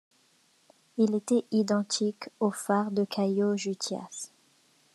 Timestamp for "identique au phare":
1.51-2.89